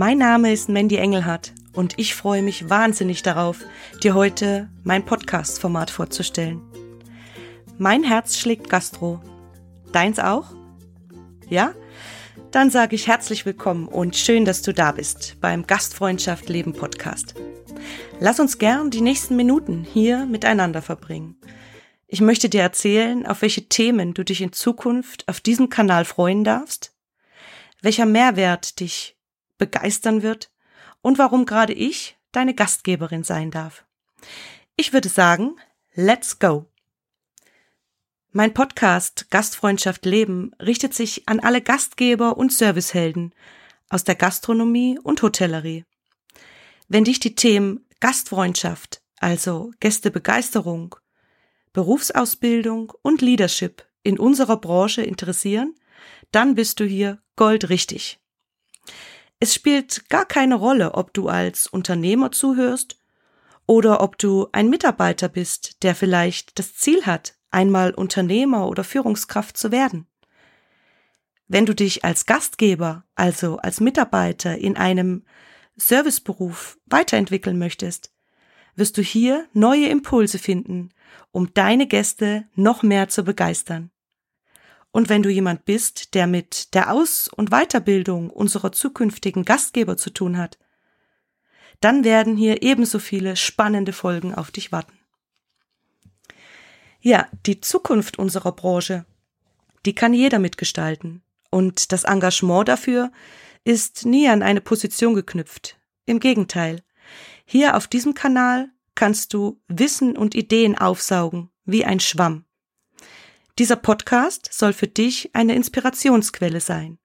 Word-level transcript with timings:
Mein 0.00 0.16
Name 0.16 0.50
ist 0.50 0.70
Mandy 0.70 0.96
Engelhardt 0.96 1.52
und 1.74 1.98
ich 1.98 2.14
freue 2.14 2.40
mich 2.40 2.70
wahnsinnig 2.70 3.20
darauf, 3.22 3.58
dir 4.02 4.14
heute 4.14 4.70
mein 4.82 5.04
Podcast-Format 5.04 5.90
vorzustellen. 5.90 6.62
Mein 7.76 8.02
Herz 8.02 8.38
schlägt 8.38 8.70
Gastro. 8.70 9.20
Deins 9.92 10.18
auch? 10.18 10.54
Ja? 11.50 11.74
Dann 12.50 12.70
sage 12.70 12.96
ich 12.96 13.08
herzlich 13.08 13.44
willkommen 13.44 13.88
und 13.88 14.16
schön, 14.16 14.46
dass 14.46 14.62
du 14.62 14.72
da 14.72 14.92
bist 14.92 15.36
beim 15.42 15.66
Gastfreundschaft 15.66 16.48
Leben 16.48 16.72
Podcast. 16.72 17.34
Lass 18.20 18.40
uns 18.40 18.56
gern 18.56 18.90
die 18.90 19.02
nächsten 19.02 19.36
Minuten 19.36 19.84
hier 19.84 20.24
miteinander 20.24 20.80
verbringen. 20.80 21.36
Ich 22.06 22.22
möchte 22.22 22.48
dir 22.48 22.62
erzählen, 22.62 23.26
auf 23.26 23.42
welche 23.42 23.68
Themen 23.68 24.14
du 24.14 24.24
dich 24.24 24.40
in 24.40 24.54
Zukunft 24.54 25.28
auf 25.28 25.42
diesem 25.42 25.68
Kanal 25.68 26.06
freuen 26.06 26.42
darfst, 26.42 26.94
welcher 27.82 28.06
Mehrwert 28.06 28.80
dich 28.80 29.19
begeistern 29.60 30.22
wird 30.22 30.50
und 31.02 31.18
warum 31.18 31.46
gerade 31.46 31.72
ich 31.72 32.18
deine 32.32 32.54
Gastgeberin 32.54 33.22
sein 33.22 33.52
darf. 33.52 33.84
Ich 34.74 34.92
würde 34.92 35.08
sagen, 35.08 35.56
let's 35.94 36.40
go! 36.40 36.66
Mein 38.32 38.54
Podcast 38.54 39.30
Gastfreundschaft 39.30 40.04
Leben 40.06 40.52
richtet 40.60 40.94
sich 40.94 41.28
an 41.28 41.40
alle 41.40 41.60
Gastgeber 41.60 42.36
und 42.36 42.52
Servicehelden 42.52 43.34
aus 43.88 44.04
der 44.04 44.14
Gastronomie 44.14 44.98
und 45.00 45.20
Hotellerie. 45.22 45.84
Wenn 46.88 47.04
dich 47.04 47.20
die 47.20 47.34
Themen 47.34 47.84
Gastfreundschaft, 47.98 49.02
also 49.18 49.72
Gästebegeisterung, 49.80 50.96
Berufsausbildung 51.72 52.92
und 53.02 53.20
Leadership 53.20 53.84
in 54.02 54.18
unserer 54.18 54.56
Branche 54.56 55.02
interessieren, 55.02 55.74
dann 56.30 56.54
bist 56.54 56.80
du 56.80 56.84
hier 56.84 57.20
goldrichtig. 57.36 58.20
Es 59.42 59.54
spielt 59.54 60.10
gar 60.10 60.26
keine 60.26 60.54
Rolle, 60.54 60.94
ob 60.94 61.14
du 61.14 61.28
als 61.28 61.66
Unternehmer 61.66 62.30
zuhörst 62.30 62.98
oder 63.66 64.02
ob 64.02 64.18
du 64.18 64.48
ein 64.52 64.68
Mitarbeiter 64.68 65.30
bist, 65.30 65.82
der 65.82 65.94
vielleicht 65.94 66.58
das 66.58 66.74
Ziel 66.74 67.06
hat, 67.06 67.38
einmal 67.50 67.94
Unternehmer 67.94 68.68
oder 68.68 68.84
Führungskraft 68.84 69.56
zu 69.56 69.72
werden. 69.72 70.06
Wenn 71.48 71.64
du 71.64 71.74
dich 71.74 72.04
als 72.04 72.26
Gastgeber, 72.26 73.04
also 73.14 73.56
als 73.56 73.80
Mitarbeiter 73.80 74.58
in 74.58 74.76
einem 74.76 75.24
Serviceberuf 75.74 76.78
weiterentwickeln 76.84 77.58
möchtest, 77.58 78.12
wirst 78.76 78.98
du 78.98 79.02
hier 79.02 79.48
neue 79.54 79.88
Impulse 79.88 80.38
finden, 80.38 80.90
um 81.32 81.52
deine 81.54 81.86
Gäste 81.86 82.46
noch 82.54 82.82
mehr 82.82 83.08
zu 83.08 83.24
begeistern. 83.24 83.90
Und 84.92 85.08
wenn 85.08 85.22
du 85.22 85.30
jemand 85.30 85.64
bist, 85.64 86.14
der 86.14 86.26
mit 86.26 86.74
der 86.74 86.92
Aus- 86.92 87.28
und 87.28 87.50
Weiterbildung 87.50 88.30
unserer 88.30 88.72
zukünftigen 88.72 89.44
Gastgeber 89.44 89.96
zu 89.96 90.10
tun 90.10 90.36
hat, 90.36 90.58
dann 91.80 92.04
werden 92.04 92.36
hier 92.36 92.62
ebenso 92.62 92.98
viele 92.98 93.36
spannende 93.36 93.92
Folgen 93.92 94.34
auf 94.34 94.50
dich 94.50 94.72
warten. 94.72 94.98
Ja, 97.00 97.28
die 97.46 97.60
Zukunft 97.60 98.18
unserer 98.18 98.52
Branche, 98.52 99.06
die 99.86 99.94
kann 99.94 100.12
jeder 100.12 100.38
mitgestalten. 100.38 101.22
Und 101.50 101.92
das 101.92 102.04
Engagement 102.04 102.68
dafür 102.68 103.10
ist 103.64 104.04
nie 104.04 104.28
an 104.28 104.42
eine 104.42 104.60
Position 104.60 105.14
geknüpft. 105.14 105.78
Im 106.04 106.20
Gegenteil. 106.20 106.82
Hier 107.44 107.76
auf 107.76 107.86
diesem 107.86 108.14
Kanal 108.14 108.68
kannst 108.94 109.32
du 109.32 109.60
Wissen 109.66 110.16
und 110.16 110.34
Ideen 110.34 110.76
aufsaugen, 110.76 111.50
wie 111.64 111.84
ein 111.84 112.00
Schwamm. 112.00 112.44
Dieser 113.60 113.76
Podcast 113.76 114.48
soll 114.52 114.72
für 114.72 114.88
dich 114.88 115.30
eine 115.34 115.54
Inspirationsquelle 115.54 116.60
sein, 116.60 116.98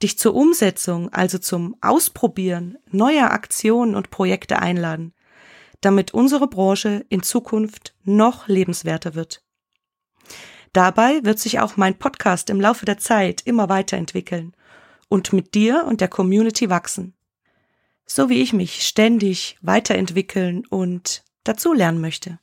dich 0.00 0.16
zur 0.16 0.36
Umsetzung, 0.36 1.12
also 1.12 1.38
zum 1.38 1.74
Ausprobieren 1.80 2.78
neuer 2.92 3.32
Aktionen 3.32 3.96
und 3.96 4.10
Projekte 4.10 4.60
einladen 4.60 5.12
damit 5.80 6.14
unsere 6.14 6.48
Branche 6.48 7.04
in 7.08 7.22
Zukunft 7.22 7.94
noch 8.04 8.48
lebenswerter 8.48 9.14
wird. 9.14 9.42
Dabei 10.72 11.24
wird 11.24 11.38
sich 11.38 11.60
auch 11.60 11.76
mein 11.76 11.98
Podcast 11.98 12.50
im 12.50 12.60
Laufe 12.60 12.84
der 12.84 12.98
Zeit 12.98 13.42
immer 13.44 13.68
weiterentwickeln 13.68 14.54
und 15.08 15.32
mit 15.32 15.54
dir 15.54 15.84
und 15.86 16.00
der 16.00 16.08
Community 16.08 16.68
wachsen. 16.68 17.14
So 18.04 18.28
wie 18.28 18.42
ich 18.42 18.52
mich 18.52 18.86
ständig 18.86 19.58
weiterentwickeln 19.62 20.66
und 20.66 21.24
dazulernen 21.44 22.00
möchte. 22.00 22.38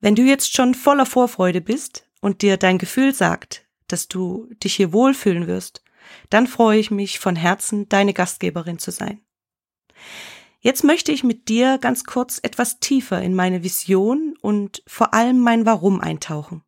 Wenn 0.00 0.14
du 0.14 0.22
jetzt 0.22 0.54
schon 0.54 0.74
voller 0.74 1.06
Vorfreude 1.06 1.60
bist 1.60 2.07
und 2.20 2.42
dir 2.42 2.56
dein 2.56 2.78
Gefühl 2.78 3.14
sagt, 3.14 3.66
dass 3.86 4.08
du 4.08 4.48
dich 4.62 4.74
hier 4.74 4.92
wohlfühlen 4.92 5.46
wirst, 5.46 5.82
dann 6.30 6.46
freue 6.46 6.78
ich 6.78 6.90
mich 6.90 7.18
von 7.18 7.36
Herzen, 7.36 7.88
deine 7.88 8.14
Gastgeberin 8.14 8.78
zu 8.78 8.90
sein. 8.90 9.20
Jetzt 10.60 10.84
möchte 10.84 11.12
ich 11.12 11.22
mit 11.22 11.48
dir 11.48 11.78
ganz 11.78 12.04
kurz 12.04 12.40
etwas 12.42 12.80
tiefer 12.80 13.22
in 13.22 13.34
meine 13.34 13.62
Vision 13.62 14.36
und 14.40 14.82
vor 14.86 15.14
allem 15.14 15.38
mein 15.38 15.66
Warum 15.66 16.00
eintauchen. 16.00 16.62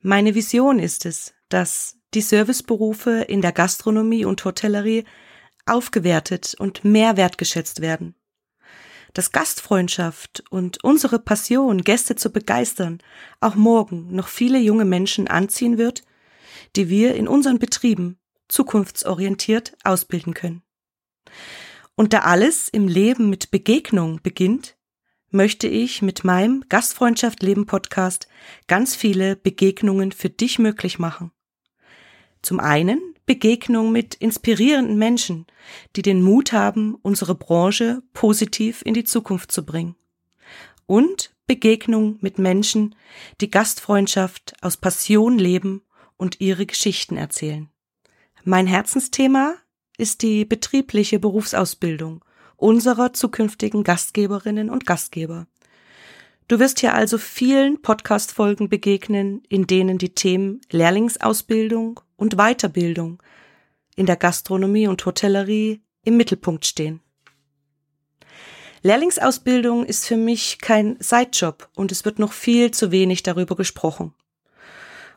Meine 0.00 0.34
Vision 0.34 0.78
ist 0.78 1.06
es, 1.06 1.34
dass 1.48 1.98
die 2.14 2.20
Serviceberufe 2.20 3.22
in 3.22 3.42
der 3.42 3.52
Gastronomie 3.52 4.24
und 4.24 4.44
Hotellerie 4.44 5.04
aufgewertet 5.66 6.54
und 6.58 6.84
mehr 6.84 7.16
wertgeschätzt 7.16 7.80
werden. 7.80 8.14
Dass 9.16 9.32
Gastfreundschaft 9.32 10.44
und 10.50 10.84
unsere 10.84 11.18
Passion, 11.18 11.80
Gäste 11.80 12.16
zu 12.16 12.28
begeistern, 12.28 12.98
auch 13.40 13.54
morgen 13.54 14.14
noch 14.14 14.28
viele 14.28 14.58
junge 14.58 14.84
Menschen 14.84 15.26
anziehen 15.26 15.78
wird, 15.78 16.02
die 16.76 16.90
wir 16.90 17.14
in 17.14 17.26
unseren 17.26 17.58
Betrieben 17.58 18.18
zukunftsorientiert 18.48 19.74
ausbilden 19.84 20.34
können. 20.34 20.60
Und 21.94 22.12
da 22.12 22.18
alles 22.20 22.68
im 22.68 22.88
Leben 22.88 23.30
mit 23.30 23.50
Begegnung 23.50 24.20
beginnt, 24.22 24.76
möchte 25.30 25.66
ich 25.66 26.02
mit 26.02 26.22
meinem 26.24 26.64
Gastfreundschaft 26.68 27.42
Leben 27.42 27.64
Podcast 27.64 28.28
ganz 28.66 28.94
viele 28.94 29.34
Begegnungen 29.34 30.12
für 30.12 30.28
dich 30.28 30.58
möglich 30.58 30.98
machen. 30.98 31.32
Zum 32.42 32.60
einen 32.60 33.15
Begegnung 33.26 33.92
mit 33.92 34.14
inspirierenden 34.14 34.96
Menschen, 34.96 35.46
die 35.96 36.02
den 36.02 36.22
Mut 36.22 36.52
haben, 36.52 36.96
unsere 37.02 37.34
Branche 37.34 38.02
positiv 38.12 38.82
in 38.84 38.94
die 38.94 39.04
Zukunft 39.04 39.50
zu 39.52 39.66
bringen. 39.66 39.96
Und 40.86 41.34
Begegnung 41.46 42.18
mit 42.20 42.38
Menschen, 42.38 42.94
die 43.40 43.50
Gastfreundschaft 43.50 44.54
aus 44.62 44.76
Passion 44.76 45.38
leben 45.38 45.82
und 46.16 46.40
ihre 46.40 46.66
Geschichten 46.66 47.16
erzählen. 47.16 47.68
Mein 48.44 48.66
Herzensthema 48.66 49.54
ist 49.98 50.22
die 50.22 50.44
betriebliche 50.44 51.18
Berufsausbildung 51.18 52.24
unserer 52.56 53.12
zukünftigen 53.12 53.84
Gastgeberinnen 53.84 54.70
und 54.70 54.86
Gastgeber. 54.86 55.46
Du 56.48 56.58
wirst 56.58 56.80
hier 56.80 56.94
also 56.94 57.18
vielen 57.18 57.82
Podcast-Folgen 57.82 58.68
begegnen, 58.68 59.42
in 59.48 59.66
denen 59.66 59.98
die 59.98 60.14
Themen 60.14 60.60
Lehrlingsausbildung 60.70 62.00
und 62.16 62.36
Weiterbildung 62.36 63.22
in 63.94 64.06
der 64.06 64.16
Gastronomie 64.16 64.88
und 64.88 65.04
Hotellerie 65.04 65.82
im 66.02 66.16
Mittelpunkt 66.16 66.66
stehen. 66.66 67.00
Lehrlingsausbildung 68.82 69.84
ist 69.84 70.06
für 70.06 70.16
mich 70.16 70.58
kein 70.60 70.96
Sidejob 71.00 71.68
und 71.74 71.90
es 71.90 72.04
wird 72.04 72.18
noch 72.18 72.32
viel 72.32 72.70
zu 72.70 72.92
wenig 72.92 73.22
darüber 73.22 73.56
gesprochen 73.56 74.14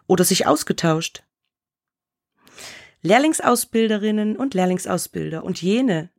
oder 0.08 0.24
sich 0.24 0.48
ausgetauscht. 0.48 1.24
Lehrlingsausbilderinnen 3.02 4.36
und 4.36 4.54
Lehrlingsausbilder 4.54 5.44
und 5.44 5.62
jene, 5.62 6.10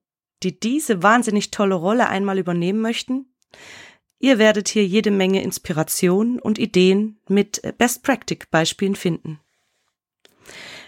die 0.42 0.58
diese 0.58 1.02
wahnsinnig 1.02 1.50
tolle 1.50 1.74
Rolle 1.74 2.08
einmal 2.08 2.38
übernehmen 2.38 2.80
möchten, 2.80 3.34
ihr 4.18 4.38
werdet 4.38 4.68
hier 4.68 4.86
jede 4.86 5.10
Menge 5.10 5.42
Inspiration 5.42 6.38
und 6.38 6.58
Ideen 6.58 7.18
mit 7.28 7.60
Best 7.78 8.02
Practice 8.02 8.46
Beispielen 8.50 8.94
finden. 8.94 9.40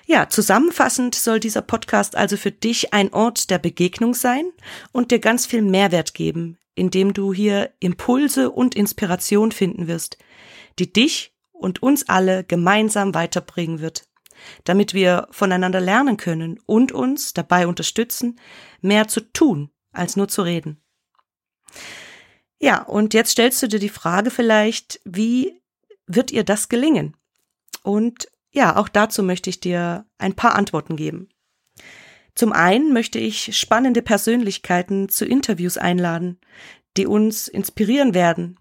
Ja, 0.07 0.29
zusammenfassend 0.29 1.15
soll 1.15 1.41
dieser 1.41 1.63
Podcast 1.63 2.17
also 2.17 2.37
für 2.37 2.51
dich 2.51 2.93
ein 2.93 3.13
Ort 3.13 3.51
der 3.51 3.59
Begegnung 3.59 4.15
sein 4.15 4.51
und 4.91 5.11
dir 5.11 5.21
ganz 5.21 5.47
viel 5.47 5.63
Mehrwert 5.63 6.15
geben, 6.15 6.59
indem 6.75 7.15
du 7.15 7.33
hier 7.33 7.71
Impulse 7.81 8.51
und 8.51 8.75
Inspiration 8.75 9.53
finden 9.53 9.87
wirst, 9.87 10.19
die 10.79 10.93
dich 10.93 11.35
und 11.53 11.83
uns 11.83 12.09
alle 12.09 12.45
gemeinsam 12.45 13.15
weiterbringen 13.15 13.81
wird 13.81 14.05
damit 14.65 14.95
wir 14.95 15.29
voneinander 15.31 15.81
lernen 15.81 16.17
können 16.17 16.59
und 16.67 16.93
uns 16.93 17.33
dabei 17.35 17.67
unterstützen, 17.67 18.39
mehr 18.81 19.09
zu 19.09 19.21
tun, 19.21 19.71
als 19.93 20.17
nur 20.17 20.29
zu 20.29 20.43
reden. 20.43 20.83
Ja, 22.61 22.83
und 22.83 23.15
jetzt 23.15 23.31
stellst 23.31 23.63
du 23.63 23.69
dir 23.69 23.81
die 23.81 23.89
Frage 23.89 24.31
vielleicht, 24.31 25.01
wie 25.05 25.61
wird 26.07 26.31
ihr 26.31 26.45
das 26.45 26.69
gelingen? 26.69 27.17
Und 27.83 28.29
ja, 28.53 28.77
auch 28.77 28.89
dazu 28.89 29.23
möchte 29.23 29.51
ich 29.51 29.61
dir 29.61 30.07
ein 30.19 30.35
paar 30.35 30.55
Antworten 30.55 30.97
geben. 30.97 31.29
Zum 32.35 32.53
einen 32.53 32.93
möchte 32.93 33.19
ich 33.19 33.57
spannende 33.59 34.03
Persönlichkeiten 34.03 35.09
zu 35.09 35.25
Interviews 35.25 35.79
einladen, 35.79 36.39
die 36.97 37.07
uns 37.07 37.49
inspirieren 37.49 38.15
werden 38.15 38.59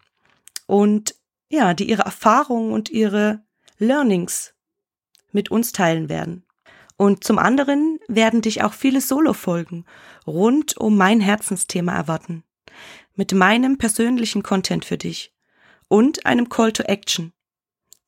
und 0.66 1.16
ja, 1.50 1.74
die 1.74 1.90
ihre 1.90 2.04
Erfahrungen 2.04 2.72
und 2.72 2.90
ihre 2.90 3.44
Learnings 3.78 4.54
mit 5.32 5.52
uns 5.52 5.74
teilen 5.74 6.10
werden. 6.10 6.46
Und 6.96 7.24
zum 7.24 7.40
anderen 7.40 8.00
werden 8.08 8.42
dich 8.42 8.64
auch 8.64 8.74
viele 8.74 9.02
Solo-Folgen 9.02 9.86
rund 10.28 10.78
um 10.78 10.98
mein 10.98 11.20
Herzensthema 11.20 11.94
erwarten. 11.94 12.44
Mit 13.16 13.34
meinem 13.34 13.78
persönlichen 13.78 14.44
Content 14.44 14.86
für 14.86 14.98
dich 14.98 15.34
und 15.88 16.26
einem 16.26 16.48
Call 16.48 16.72
to 16.72 16.84
Action, 16.84 17.34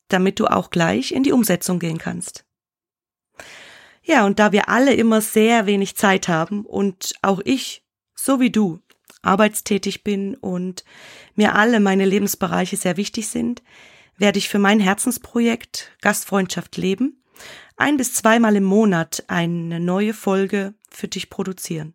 damit 0.08 0.40
du 0.40 0.46
auch 0.46 0.70
gleich 0.70 1.12
in 1.12 1.22
die 1.22 1.32
Umsetzung 1.32 1.78
gehen 1.78 1.98
kannst. 1.98 2.44
Ja, 4.02 4.26
und 4.26 4.38
da 4.38 4.52
wir 4.52 4.68
alle 4.68 4.94
immer 4.94 5.20
sehr 5.20 5.66
wenig 5.66 5.96
Zeit 5.96 6.28
haben 6.28 6.66
und 6.66 7.14
auch 7.22 7.40
ich, 7.44 7.84
so 8.14 8.38
wie 8.38 8.50
du, 8.50 8.80
arbeitstätig 9.22 10.04
bin 10.04 10.34
und 10.34 10.84
mir 11.34 11.54
alle 11.54 11.80
meine 11.80 12.04
Lebensbereiche 12.04 12.76
sehr 12.76 12.96
wichtig 12.96 13.28
sind, 13.28 13.62
werde 14.16 14.38
ich 14.38 14.48
für 14.48 14.58
mein 14.58 14.78
Herzensprojekt 14.78 15.92
Gastfreundschaft 16.00 16.76
leben 16.76 17.24
ein 17.76 17.96
bis 17.96 18.14
zweimal 18.14 18.56
im 18.56 18.64
Monat 18.64 19.24
eine 19.28 19.80
neue 19.80 20.14
Folge 20.14 20.74
für 20.90 21.08
dich 21.08 21.30
produzieren, 21.30 21.94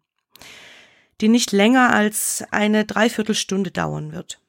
die 1.21 1.29
nicht 1.29 1.51
länger 1.51 1.93
als 1.93 2.43
eine 2.51 2.85
Dreiviertelstunde 2.85 3.71
dauern 3.71 4.11
wird. 4.11 4.41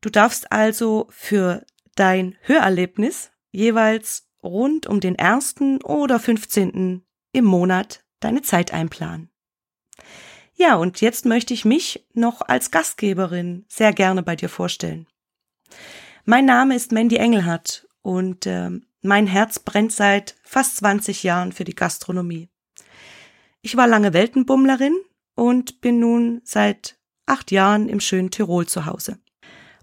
Du 0.00 0.10
darfst 0.10 0.52
also 0.52 1.08
für 1.10 1.64
dein 1.98 2.36
Hörerlebnis 2.42 3.30
jeweils 3.50 4.28
rund 4.42 4.86
um 4.86 5.00
den 5.00 5.14
ersten 5.14 5.82
oder 5.82 6.20
15. 6.20 7.02
im 7.32 7.44
Monat 7.44 8.04
deine 8.20 8.42
Zeit 8.42 8.72
einplanen. 8.72 9.30
Ja, 10.54 10.76
und 10.76 11.00
jetzt 11.00 11.24
möchte 11.24 11.54
ich 11.54 11.64
mich 11.64 12.06
noch 12.14 12.42
als 12.42 12.70
Gastgeberin 12.70 13.64
sehr 13.68 13.92
gerne 13.92 14.22
bei 14.22 14.36
dir 14.36 14.48
vorstellen. 14.48 15.06
Mein 16.24 16.46
Name 16.46 16.74
ist 16.74 16.92
Mandy 16.92 17.16
Engelhardt 17.16 17.86
und 18.02 18.46
äh, 18.46 18.70
mein 19.02 19.26
Herz 19.26 19.60
brennt 19.60 19.92
seit 19.92 20.36
fast 20.42 20.76
20 20.78 21.22
Jahren 21.22 21.52
für 21.52 21.64
die 21.64 21.74
Gastronomie. 21.74 22.48
Ich 23.62 23.76
war 23.76 23.86
lange 23.86 24.12
Weltenbummlerin 24.12 24.96
und 25.34 25.80
bin 25.80 26.00
nun 26.00 26.40
seit 26.44 26.98
acht 27.26 27.50
Jahren 27.50 27.88
im 27.88 28.00
schönen 28.00 28.30
Tirol 28.30 28.66
zu 28.66 28.86
Hause. 28.86 29.18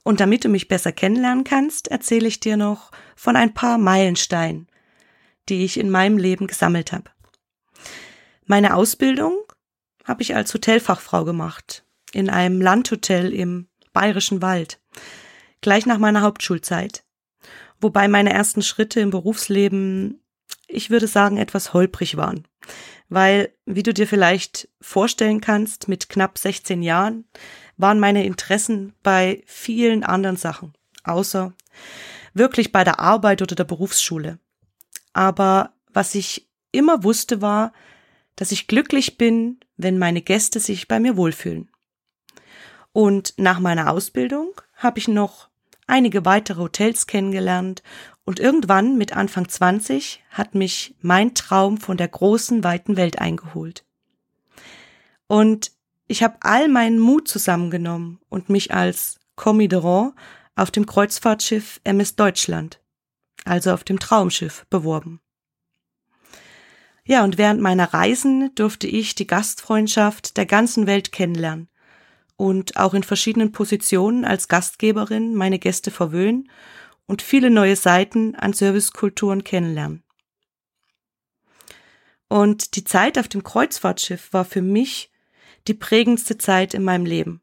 Und 0.08 0.20
damit 0.20 0.46
du 0.46 0.50
mich 0.50 0.68
besser 0.68 0.92
kennenlernen 0.92 1.44
kannst, 1.44 1.88
erzähle 1.88 2.28
ich 2.28 2.40
dir 2.40 2.58
noch 2.58 2.92
von 3.16 3.36
ein 3.36 3.56
paar 3.56 3.80
Meilensteinen, 3.80 4.68
die 5.50 5.66
ich 5.66 5.80
in 5.80 5.90
meinem 5.90 6.20
Leben 6.20 6.46
gesammelt 6.46 6.92
habe. 6.92 7.10
Meine 8.46 8.76
Ausbildung 8.76 9.36
habe 10.04 10.22
ich 10.22 10.36
als 10.36 10.54
Hotelfachfrau 10.54 11.26
gemacht, 11.26 11.84
in 12.14 12.30
einem 12.30 12.62
Landhotel 12.62 13.34
im 13.34 13.68
Bayerischen 13.94 14.44
Wald, 14.44 14.80
gleich 15.62 15.88
nach 15.88 15.98
meiner 15.98 16.22
Hauptschulzeit. 16.22 17.04
Wobei 17.82 18.08
meine 18.08 18.32
ersten 18.32 18.62
Schritte 18.62 19.00
im 19.00 19.10
Berufsleben, 19.10 20.24
ich 20.68 20.92
würde 20.92 21.08
sagen, 21.08 21.38
etwas 21.38 21.74
holprig 21.74 22.16
waren. 22.16 22.48
Weil, 23.10 23.56
wie 23.66 23.84
du 23.84 23.92
dir 23.92 24.08
vielleicht 24.08 24.70
vorstellen 24.82 25.42
kannst, 25.42 25.88
mit 25.88 26.10
knapp 26.10 26.38
16 26.38 26.84
Jahren 26.84 27.26
waren 27.78 28.00
meine 28.00 28.26
Interessen 28.26 28.94
bei 29.04 29.44
vielen 29.46 30.04
anderen 30.04 30.38
Sachen, 30.38 30.74
außer 31.04 31.54
wirklich 32.34 32.72
bei 32.72 32.84
der 32.84 33.00
Arbeit 33.00 33.42
oder 33.42 33.56
der 33.56 33.64
Berufsschule. 33.64 34.40
Aber 35.14 35.74
was 35.94 36.16
ich 36.16 36.48
immer 36.72 37.04
wusste 37.04 37.42
war, 37.42 37.74
dass 38.36 38.52
ich 38.52 38.68
glücklich 38.68 39.18
bin, 39.18 39.60
wenn 39.78 39.98
meine 39.98 40.22
Gäste 40.22 40.60
sich 40.60 40.88
bei 40.88 41.00
mir 41.00 41.18
wohlfühlen. 41.18 41.70
Und 42.92 43.34
nach 43.38 43.60
meiner 43.60 43.92
Ausbildung 43.92 44.54
habe 44.76 45.00
ich 45.00 45.08
noch 45.08 45.50
einige 45.88 46.26
weitere 46.26 46.62
Hotels 46.62 47.08
kennengelernt 47.08 47.84
und 48.26 48.40
irgendwann 48.40 48.98
mit 48.98 49.16
Anfang 49.16 49.48
20 49.48 50.24
hat 50.30 50.56
mich 50.56 50.96
mein 51.02 51.36
Traum 51.36 51.78
von 51.78 51.98
der 51.98 52.08
großen, 52.08 52.64
weiten 52.64 52.98
Welt 52.98 53.20
eingeholt. 53.20 53.86
Und 55.28 55.72
ich 56.08 56.24
habe 56.24 56.38
all 56.42 56.68
meinen 56.68 57.00
Mut 57.00 57.28
zusammengenommen 57.28 58.20
und 58.30 58.50
mich 58.50 58.74
als 58.74 59.20
Commis 59.36 59.70
de 59.70 59.80
Rang 59.80 60.14
auf 60.56 60.72
dem 60.72 60.86
Kreuzfahrtschiff 60.86 61.82
MS 61.84 62.16
Deutschland, 62.16 62.82
also 63.44 63.72
auf 63.72 63.84
dem 63.84 64.00
Traumschiff, 64.00 64.66
beworben. 64.70 65.20
Ja, 67.08 67.24
und 67.24 67.38
während 67.38 67.62
meiner 67.62 67.94
Reisen 67.94 68.54
durfte 68.56 68.88
ich 68.88 69.14
die 69.14 69.28
Gastfreundschaft 69.28 70.38
der 70.38 70.46
ganzen 70.46 70.88
Welt 70.88 71.12
kennenlernen 71.12 71.70
und 72.36 72.78
auch 72.78 72.94
in 72.94 73.04
verschiedenen 73.04 73.52
Positionen 73.52 74.26
als 74.26 74.48
Gastgeberin 74.48 75.36
meine 75.36 75.60
Gäste 75.60 75.92
verwöhnen 75.92 76.50
und 77.06 77.22
viele 77.22 77.52
neue 77.52 77.76
Seiten 77.76 78.36
an 78.36 78.54
Servicekulturen 78.54 79.44
kennenlernen. 79.44 80.04
Und 82.28 82.76
die 82.76 82.84
Zeit 82.84 83.20
auf 83.20 83.28
dem 83.28 83.44
Kreuzfahrtschiff 83.44 84.34
war 84.34 84.46
für 84.46 84.64
mich 84.64 85.12
die 85.68 85.74
prägendste 85.74 86.38
Zeit 86.38 86.74
in 86.74 86.84
meinem 86.84 87.06
Leben. 87.06 87.42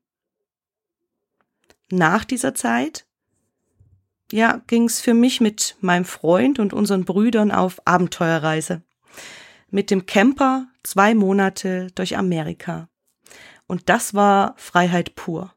Nach 1.90 2.24
dieser 2.24 2.54
Zeit, 2.54 3.06
ja, 4.30 4.62
ging 4.66 4.84
es 4.84 5.00
für 5.00 5.14
mich 5.14 5.40
mit 5.40 5.76
meinem 5.80 6.06
Freund 6.06 6.58
und 6.58 6.72
unseren 6.72 7.04
Brüdern 7.04 7.50
auf 7.50 7.86
Abenteuerreise. 7.86 8.82
Mit 9.70 9.90
dem 9.90 10.06
Camper 10.06 10.68
zwei 10.82 11.14
Monate 11.14 11.88
durch 11.94 12.16
Amerika. 12.16 12.88
Und 13.66 13.88
das 13.88 14.14
war 14.14 14.54
Freiheit 14.56 15.14
pur. 15.14 15.54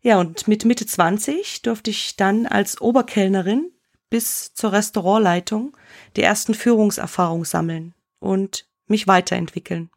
Ja, 0.00 0.18
und 0.20 0.48
mit 0.48 0.64
Mitte 0.64 0.86
20 0.86 1.62
durfte 1.62 1.90
ich 1.90 2.16
dann 2.16 2.46
als 2.46 2.80
Oberkellnerin 2.80 3.72
bis 4.10 4.54
zur 4.54 4.72
Restaurantleitung 4.72 5.76
die 6.16 6.22
ersten 6.22 6.54
Führungserfahrungen 6.54 7.44
sammeln 7.44 7.94
und 8.20 8.66
mich 8.86 9.06
weiterentwickeln. 9.06 9.90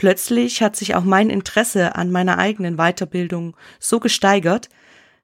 Plötzlich 0.00 0.62
hat 0.62 0.76
sich 0.76 0.94
auch 0.94 1.04
mein 1.04 1.28
Interesse 1.28 1.94
an 1.94 2.10
meiner 2.10 2.38
eigenen 2.38 2.76
Weiterbildung 2.78 3.54
so 3.78 4.00
gesteigert, 4.00 4.70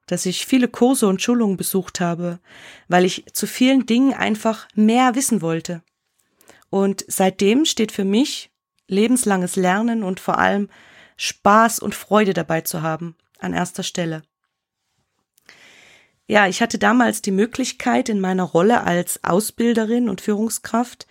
dass 0.05 0.27
ich 0.27 0.45
viele 0.45 0.67
Kurse 0.67 1.07
und 1.07 1.19
Schulungen 1.19 1.57
besucht 1.57 1.99
habe, 1.99 2.37
weil 2.87 3.03
ich 3.03 3.25
zu 3.33 3.47
vielen 3.47 3.87
Dingen 3.87 4.13
einfach 4.13 4.67
mehr 4.75 5.15
wissen 5.15 5.41
wollte. 5.41 5.81
Und 6.69 7.03
seitdem 7.07 7.65
steht 7.65 7.91
für 7.91 8.03
mich 8.03 8.51
lebenslanges 8.87 9.55
Lernen 9.55 10.03
und 10.03 10.19
vor 10.19 10.37
allem 10.37 10.69
Spaß 11.15 11.79
und 11.79 11.95
Freude 11.95 12.35
dabei 12.35 12.61
zu 12.61 12.83
haben 12.83 13.15
an 13.39 13.53
erster 13.53 13.81
Stelle. 13.81 14.21
Ja, 16.27 16.47
ich 16.47 16.61
hatte 16.61 16.77
damals 16.77 17.23
die 17.23 17.31
Möglichkeit 17.31 18.09
in 18.09 18.19
meiner 18.19 18.43
Rolle 18.43 18.83
als 18.83 19.23
Ausbilderin 19.23 20.07
und 20.07 20.21
Führungskraft 20.21 21.07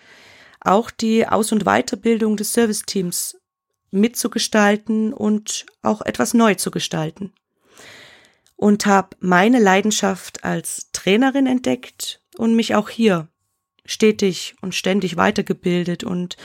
auch 0.61 0.93
die 0.93 1.27
Aus- 1.27 1.51
und 1.51 1.65
Weiterbildung 1.65 2.37
des 2.37 2.53
Serviceteams 2.53 3.37
mitzugestalten 3.97 5.13
und 5.13 5.67
auch 5.83 6.03
etwas 6.03 6.35
neu 6.35 6.55
zu 6.55 6.71
gestalten. 6.71 7.33
Und 8.57 8.87
habe 8.87 9.17
meine 9.21 9.59
Leidenschaft 9.59 10.45
als 10.45 10.91
Trainerin 10.93 11.47
entdeckt 11.47 12.23
und 12.39 12.57
mich 12.57 12.75
auch 12.75 12.89
hier 12.89 13.29
stetig 13.85 14.57
und 14.61 14.75
ständig 14.75 15.17
weitergebildet 15.17 16.05
und 16.05 16.37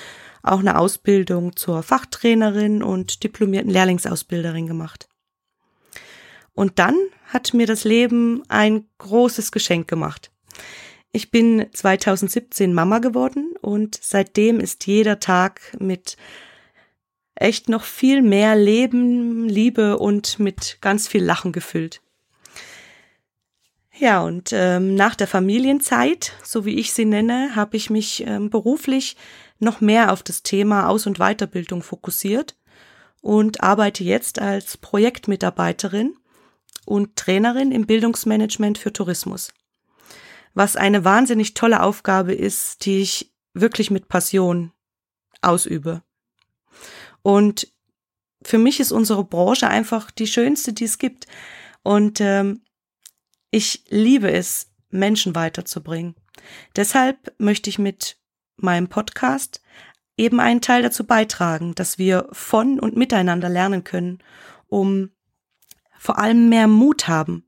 auch 0.44 0.60
eine 0.60 0.78
Ausbildung 0.78 1.56
zur 1.56 1.84
Fachtrainerin 1.84 2.84
und 2.84 3.24
diplomierten 3.24 3.72
Lehrlingsausbilderin 3.72 4.68
gemacht. 4.68 5.08
Und 6.54 6.80
dann 6.80 6.98
hat 7.28 7.54
mir 7.54 7.68
das 7.68 7.84
Leben 7.84 8.44
ein 8.50 8.86
großes 8.98 9.52
Geschenk 9.52 9.88
gemacht. 9.88 10.32
Ich 11.14 11.32
bin 11.32 11.66
2017 11.74 12.74
Mama 12.74 13.00
geworden 13.00 13.54
und 13.62 14.00
seitdem 14.02 14.60
ist 14.60 14.88
jeder 14.88 15.20
Tag 15.20 15.76
mit 15.80 16.18
echt 17.42 17.70
noch 17.70 17.84
viel 17.84 18.22
mehr 18.22 18.56
Leben, 18.56 19.48
Liebe 19.48 19.98
und 19.98 20.40
mit 20.40 20.78
ganz 20.82 21.08
viel 21.08 21.24
Lachen 21.24 21.52
gefüllt. 21.52 22.02
Ja, 23.98 24.22
und 24.22 24.50
ähm, 24.52 24.96
nach 24.96 25.16
der 25.16 25.28
Familienzeit, 25.28 26.34
so 26.44 26.66
wie 26.66 26.80
ich 26.80 26.94
sie 26.94 27.06
nenne, 27.06 27.56
habe 27.56 27.78
ich 27.78 27.90
mich 27.90 28.26
ähm, 28.26 28.50
beruflich 28.50 29.16
noch 29.60 29.80
mehr 29.80 30.12
auf 30.12 30.24
das 30.24 30.42
Thema 30.42 30.88
Aus- 30.88 31.06
und 31.06 31.20
Weiterbildung 31.20 31.84
fokussiert 31.84 32.56
und 33.22 33.62
arbeite 33.62 34.04
jetzt 34.04 34.40
als 34.40 34.78
Projektmitarbeiterin 34.78 36.16
und 36.86 37.16
Trainerin 37.16 37.72
im 37.72 37.86
Bildungsmanagement 37.86 38.80
für 38.80 38.92
Tourismus. 38.92 39.54
Was 40.54 40.76
eine 40.76 41.06
wahnsinnig 41.06 41.54
tolle 41.54 41.84
Aufgabe 41.84 42.34
ist, 42.34 42.86
die 42.86 43.02
ich 43.02 43.32
wirklich 43.54 43.92
mit 43.92 44.08
Passion 44.08 44.72
ausübe. 45.42 46.02
Und 47.24 47.68
für 48.44 48.58
mich 48.58 48.80
ist 48.80 48.92
unsere 48.92 49.24
Branche 49.24 49.68
einfach 49.68 50.12
die 50.12 50.28
schönste, 50.28 50.74
die 50.74 50.86
es 50.86 50.98
gibt. 50.98 51.28
Und 51.84 52.20
ähm, 52.22 52.62
ich 53.52 53.84
liebe 53.90 54.32
es, 54.32 54.72
Menschen 54.90 55.36
weiterzubringen. 55.36 56.16
Deshalb 56.76 57.34
möchte 57.38 57.70
ich 57.70 57.80
mit 57.80 58.18
meinem 58.58 58.88
Podcast 58.88 59.62
eben 60.18 60.40
einen 60.40 60.62
Teil 60.62 60.82
dazu 60.82 61.06
beitragen, 61.06 61.74
dass 61.76 61.98
wir 61.98 62.28
von 62.32 62.80
und 62.80 62.96
miteinander 62.96 63.50
lernen 63.50 63.84
können, 63.84 64.20
um 64.68 65.12
vor 65.98 66.20
allem 66.20 66.50
mehr 66.50 66.68
Mut 66.68 67.08
haben, 67.08 67.46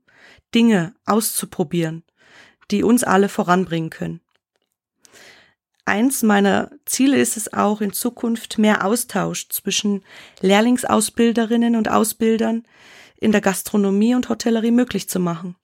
Dinge 0.54 0.94
auszuprobieren, 1.04 2.04
die 2.70 2.82
uns 2.82 3.04
alle 3.04 3.28
voranbringen 3.28 3.90
können. 3.90 4.20
Eins 5.86 6.22
meiner 6.22 6.70
Ziele 6.86 7.18
ist 7.18 7.36
es 7.36 7.52
auch 7.52 7.80
in 7.80 7.92
Zukunft 7.92 8.58
mehr 8.58 8.84
Austausch 8.84 9.48
zwischen 9.48 10.02
Lehrlingsausbilderinnen 10.40 11.76
und 11.76 11.90
Ausbildern 11.90 12.64
in 13.16 13.32
der 13.32 13.40
Gastronomie 13.40 14.14
und 14.14 14.28
Hotellerie 14.28 14.70
möglich 14.70 15.08
zu 15.08 15.20
machen. 15.20 15.56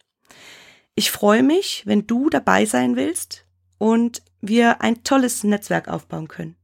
Ich 0.95 1.11
freue 1.11 1.43
mich, 1.43 1.83
wenn 1.87 2.07
du 2.07 2.31
dabei 2.31 2.67
sein 2.67 2.97
willst 2.97 3.45
und 3.79 4.23
wir 4.41 4.83
ein 4.83 5.03
tolles 5.05 5.45
Netzwerk 5.45 5.89
aufbauen 5.89 6.29
können. 6.29 6.57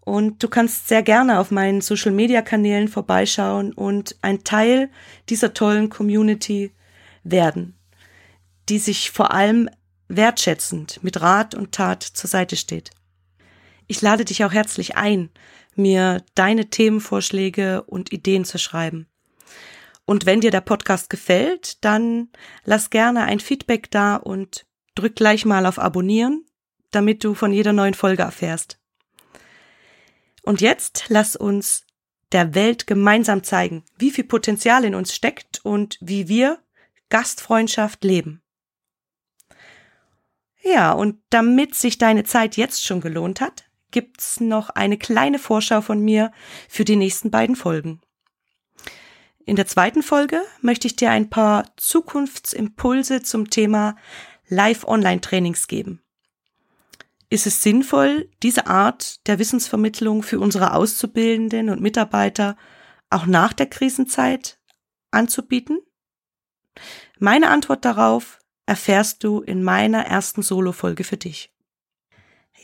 Und 0.00 0.42
du 0.42 0.48
kannst 0.48 0.88
sehr 0.88 1.02
gerne 1.02 1.38
auf 1.38 1.50
meinen 1.50 1.80
Social-Media-Kanälen 1.80 2.88
vorbeischauen 2.88 3.72
und 3.72 4.16
ein 4.20 4.44
Teil 4.44 4.90
dieser 5.30 5.54
tollen 5.54 5.88
Community 5.88 6.72
werden, 7.22 7.74
die 8.68 8.78
sich 8.78 9.10
vor 9.10 9.32
allem 9.32 9.70
wertschätzend 10.16 11.02
mit 11.02 11.20
Rat 11.20 11.54
und 11.54 11.72
Tat 11.72 12.02
zur 12.02 12.28
Seite 12.28 12.56
steht. 12.56 12.90
Ich 13.86 14.00
lade 14.00 14.24
dich 14.24 14.44
auch 14.44 14.52
herzlich 14.52 14.96
ein, 14.96 15.30
mir 15.76 16.22
deine 16.34 16.70
Themenvorschläge 16.70 17.82
und 17.82 18.12
Ideen 18.12 18.44
zu 18.44 18.58
schreiben. 18.58 19.06
Und 20.06 20.26
wenn 20.26 20.40
dir 20.40 20.50
der 20.50 20.60
Podcast 20.60 21.08
gefällt, 21.08 21.84
dann 21.84 22.28
lass 22.64 22.90
gerne 22.90 23.24
ein 23.24 23.40
Feedback 23.40 23.90
da 23.90 24.16
und 24.16 24.66
drück 24.94 25.16
gleich 25.16 25.44
mal 25.44 25.66
auf 25.66 25.78
Abonnieren, 25.78 26.44
damit 26.90 27.24
du 27.24 27.34
von 27.34 27.52
jeder 27.52 27.72
neuen 27.72 27.94
Folge 27.94 28.22
erfährst. 28.22 28.78
Und 30.42 30.60
jetzt 30.60 31.06
lass 31.08 31.36
uns 31.36 31.84
der 32.32 32.54
Welt 32.54 32.86
gemeinsam 32.86 33.42
zeigen, 33.42 33.84
wie 33.96 34.10
viel 34.10 34.24
Potenzial 34.24 34.84
in 34.84 34.94
uns 34.94 35.14
steckt 35.14 35.64
und 35.64 35.98
wie 36.00 36.28
wir 36.28 36.58
Gastfreundschaft 37.08 38.04
leben. 38.04 38.43
Ja, 40.64 40.92
und 40.92 41.18
damit 41.28 41.74
sich 41.74 41.98
deine 41.98 42.24
Zeit 42.24 42.56
jetzt 42.56 42.84
schon 42.84 43.02
gelohnt 43.02 43.42
hat, 43.42 43.64
gibt's 43.90 44.40
noch 44.40 44.70
eine 44.70 44.96
kleine 44.96 45.38
Vorschau 45.38 45.82
von 45.82 46.00
mir 46.00 46.32
für 46.68 46.86
die 46.86 46.96
nächsten 46.96 47.30
beiden 47.30 47.54
Folgen. 47.54 48.00
In 49.44 49.56
der 49.56 49.66
zweiten 49.66 50.02
Folge 50.02 50.40
möchte 50.62 50.86
ich 50.86 50.96
dir 50.96 51.10
ein 51.10 51.28
paar 51.28 51.66
Zukunftsimpulse 51.76 53.22
zum 53.22 53.50
Thema 53.50 53.94
Live-Online-Trainings 54.48 55.68
geben. 55.68 56.00
Ist 57.28 57.46
es 57.46 57.62
sinnvoll, 57.62 58.30
diese 58.42 58.66
Art 58.66 59.26
der 59.26 59.38
Wissensvermittlung 59.38 60.22
für 60.22 60.40
unsere 60.40 60.72
Auszubildenden 60.72 61.68
und 61.68 61.82
Mitarbeiter 61.82 62.56
auch 63.10 63.26
nach 63.26 63.52
der 63.52 63.66
Krisenzeit 63.66 64.58
anzubieten? 65.10 65.80
Meine 67.18 67.50
Antwort 67.50 67.84
darauf 67.84 68.38
erfährst 68.66 69.24
du 69.24 69.40
in 69.40 69.62
meiner 69.62 70.06
ersten 70.06 70.42
Solo-Folge 70.42 71.04
für 71.04 71.16
dich. 71.16 71.50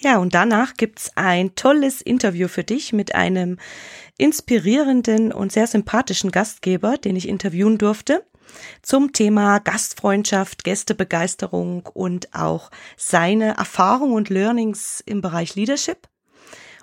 Ja, 0.02 0.16
und 0.16 0.34
danach 0.34 0.74
gibt's 0.74 1.10
ein 1.14 1.54
tolles 1.56 2.00
Interview 2.00 2.48
für 2.48 2.64
dich 2.64 2.94
mit 2.94 3.14
einem 3.14 3.58
inspirierenden 4.16 5.30
und 5.30 5.52
sehr 5.52 5.66
sympathischen 5.66 6.30
Gastgeber, 6.30 6.96
den 6.96 7.16
ich 7.16 7.28
interviewen 7.28 7.76
durfte, 7.76 8.24
zum 8.82 9.12
Thema 9.12 9.58
Gastfreundschaft, 9.58 10.64
Gästebegeisterung 10.64 11.86
und 11.92 12.34
auch 12.34 12.70
seine 12.96 13.56
Erfahrung 13.56 14.12
und 14.12 14.30
Learnings 14.30 15.02
im 15.04 15.20
Bereich 15.20 15.54
Leadership. 15.54 16.08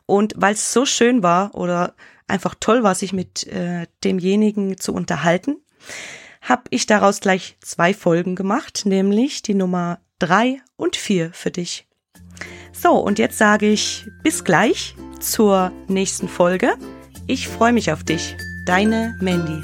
Und 0.05 0.33
weil 0.37 0.53
es 0.53 0.71
so 0.71 0.85
schön 0.85 1.23
war 1.23 1.55
oder 1.55 1.95
einfach 2.27 2.55
toll 2.59 2.83
war, 2.83 2.95
sich 2.95 3.13
mit 3.13 3.47
äh, 3.47 3.87
demjenigen 4.03 4.77
zu 4.77 4.93
unterhalten, 4.93 5.57
habe 6.41 6.63
ich 6.69 6.85
daraus 6.85 7.19
gleich 7.19 7.57
zwei 7.61 7.93
Folgen 7.93 8.35
gemacht, 8.35 8.83
nämlich 8.85 9.41
die 9.41 9.53
Nummer 9.53 9.99
drei 10.19 10.61
und 10.75 10.95
vier 10.95 11.31
für 11.33 11.51
dich. 11.51 11.87
So, 12.71 12.93
und 12.93 13.19
jetzt 13.19 13.37
sage 13.37 13.67
ich 13.67 14.05
bis 14.23 14.43
gleich 14.43 14.95
zur 15.19 15.71
nächsten 15.87 16.27
Folge. 16.27 16.75
Ich 17.27 17.47
freue 17.47 17.73
mich 17.73 17.91
auf 17.91 18.03
dich. 18.03 18.35
Deine 18.65 19.17
Mandy. 19.19 19.61